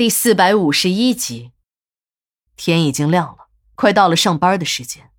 [0.00, 1.52] 第四百五十一集，
[2.56, 5.10] 天已经亮了，快到了上班的时间。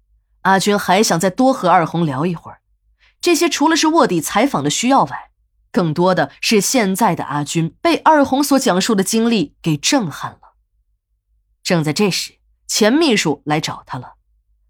[0.41, 2.61] 阿军还想再多和二红聊一会儿。
[3.21, 5.29] 这些除了是卧底采访的需要外，
[5.71, 10.55] 更多的是现在的阿军被二红所讲述的经历给震撼了。
[11.61, 14.15] 正在这时，钱秘书来找他了。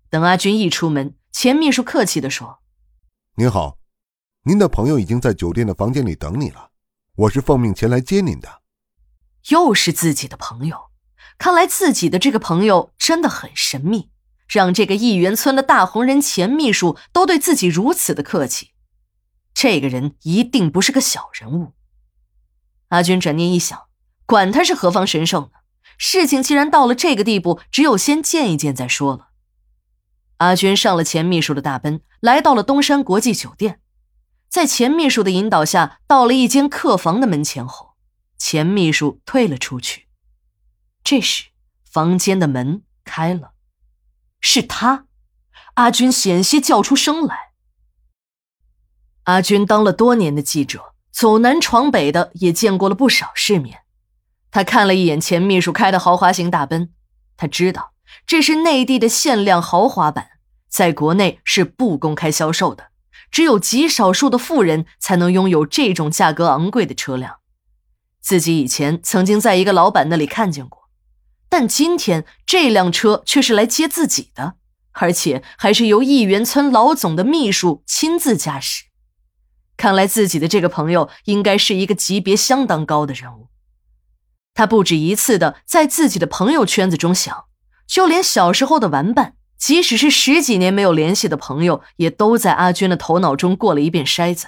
[0.09, 2.59] 等阿军一出门，钱秘书客气地说
[3.39, 3.78] ：“您好，
[4.43, 6.71] 您的朋友已经在酒店的房间里等你了，
[7.16, 8.59] 我是奉命前来接您的。”
[9.50, 10.89] 又是自己的朋友，
[11.38, 14.09] 看来自己的这个朋友真的很神秘，
[14.48, 18.72] 让这个亿元村的大红人钱秘书都对自己如此的客气，
[19.54, 21.73] 这个人一定不是个小人物。
[22.90, 23.84] 阿军转念一想，
[24.26, 25.49] 管他是何方神圣呢？
[25.98, 29.30] 事情既然到了这个地步，只有先见一见再说了。
[30.38, 33.80] 阿军上了钱秘书的大奔，来到了东山国际酒店，
[34.49, 37.91] 在钱秘书的引导下，到了一间客房的门前后。
[38.44, 40.08] 钱秘书退了出去，
[41.04, 41.49] 这时
[41.86, 43.52] 房间的门开了，
[44.40, 45.05] 是他。
[45.76, 47.52] 阿军险些叫出声来。
[49.26, 53.84] 阿军当了多年的记者，走南闯北的，也见过了不少世面。
[54.49, 56.91] 他看了一眼钱秘书开的豪华型大奔，
[57.37, 57.93] 他知道
[58.26, 60.32] 这是内地的限量豪华版，
[60.68, 62.90] 在国内是不公开销售的，
[63.30, 67.41] 只有极少数的富人才能拥有这种价格昂贵的车辆。
[68.22, 70.90] 自己以前曾经在一个老板那里看见过，
[71.50, 74.53] 但今天这辆车却是来接自己的，
[74.91, 78.86] 而且还是由亿元村老总的秘书亲自驾驶。
[79.75, 83.47] 看来自己的这个朋友应该是一个级别相当高的人物。
[84.53, 87.46] 他不止一次的在自己的朋友圈子中想，
[87.88, 94.47] 就连小时候的玩伴，即使是十几年没有联系的朋友，也都在阿娟的头脑中过了一遍筛子。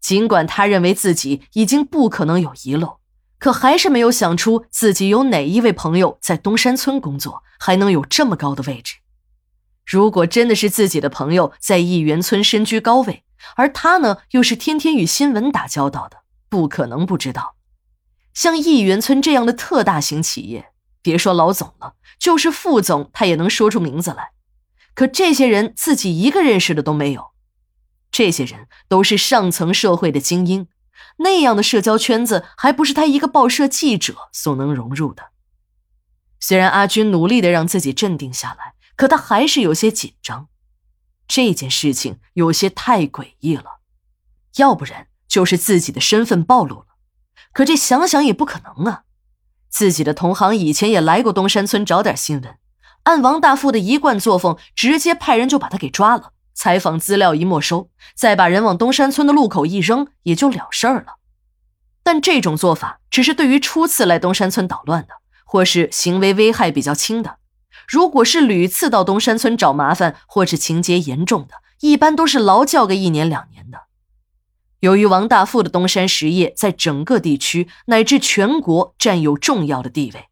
[0.00, 2.98] 尽管他认为自己已经不可能有遗漏，
[3.38, 8.96] 可还是没有想出自己有哪一位朋友在东山村工作，还能有这么高的位置。
[9.84, 13.24] 如果真的是自己的朋友在义元村身居高位，
[13.56, 17.54] 而他呢又是天天与新闻打交道的，不可能不知道。
[18.34, 20.72] 像义元村这样的特大型企业，
[21.02, 24.30] 别说老总了，就是副总他也能说出名字来。
[24.94, 27.30] 可这些人自己一个认识的都没有。
[28.10, 30.68] 这些人都是上层社会的精英，
[31.18, 35.30] 那样的社交圈子还不是他一个报社记者所能融入的。
[36.40, 40.48] 虽然阿军努力的让自己镇定下来，可他还是有些紧张。
[41.26, 43.80] 这件事情有些太诡异了，
[44.56, 46.86] 要不然就是自己的身份暴露了。
[47.52, 49.02] 可这想想也不可能啊！
[49.68, 52.56] 自己的同行以前也来过东山村找点新闻，
[53.02, 56.32] 按王大富的一贯作风，直接派人就把他给抓了。
[56.58, 61.18] 采访资料一没收，再把人往东山村的路口一扔，也就了事儿了。
[62.02, 65.14] 但这种做法只是对于初次来东山村捣乱的，
[65.44, 67.36] 或是行为危害比较轻的。
[67.86, 73.82] 如果是屡次到东山村找麻烦，或是情节严重的，一般都是劳教个一年两年的。
[74.80, 80.24] 由于王大富的东山实业在整个地区乃至全国占有重要的地位，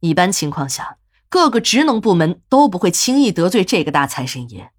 [0.00, 0.96] 一般情况下，
[1.28, 4.70] 各个职能部门都不会轻易得罪这个大财神爷。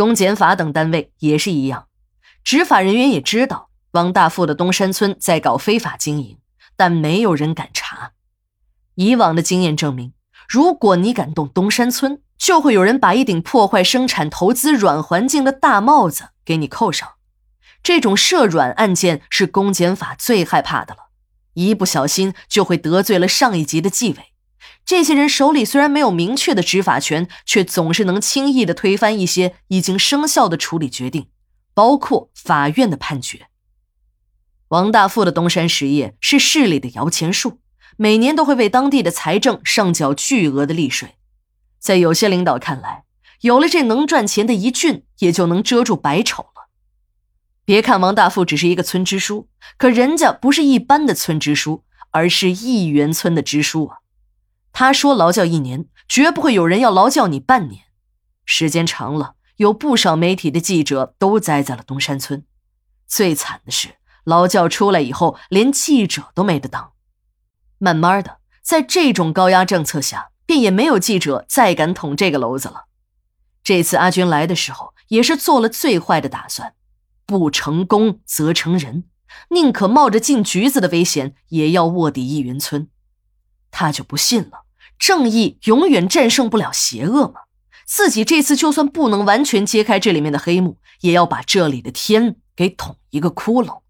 [0.00, 1.86] 公检法等单位也是一样，
[2.42, 6.38] 执法人员也知道王大富的东山村在搞非法经营，
[6.74, 8.12] 但没有人敢查。
[8.94, 10.14] 以往的经验证明，
[10.48, 17.06] 如果你敢动东山村，就会有人把一顶破坏生产投资软环境的大帽子给你扣上。
[17.82, 21.10] 这种涉软案件是公检法最害怕的了，
[21.52, 24.29] 一不小心就会得罪了上一级的纪委。
[24.90, 31.28] 这些人手里虽然没有明确的执法权，却总是能轻易的推翻一些已经生效的处理决定，
[31.74, 33.46] 包括法院的判决。
[34.70, 37.60] 王大富的东山实业是市里的摇钱树，
[37.96, 41.14] 每年都会为当地的财政上缴巨额的利税。
[41.78, 43.04] 在有些领导看来，
[43.42, 46.68] 有了这能赚钱的一郡，也就能遮住百丑了。
[47.64, 49.46] 别看王大富只是一个村支书，
[49.78, 53.99] 可人家不是一般的村支书，而是亿元村的支书啊。
[54.72, 57.84] 他说：“劳教一年，绝不会有人要劳教你半年。
[58.44, 62.44] 时间长了，有不少媒体的记者都栽在了东山村。
[63.06, 66.92] 最惨的是，劳教出来以后，连记者都没得当。
[67.78, 72.84] 慢慢的，在这种高压政策下，便也没有记者再敢捅这个篓子了。
[73.62, 76.74] 这次阿军来的时候，也是做了最坏的打算，
[77.26, 79.04] 不成功则成仁，
[79.50, 82.88] 宁可冒着进局子的危险，也要卧底义云村。”
[83.70, 84.64] 他就不信了，
[84.98, 87.40] 正义永远战胜不了邪恶吗？
[87.86, 93.80] 自己这次就算不能完全揭开这里面的黑幕，也要把这里的天给捅一个窟窿。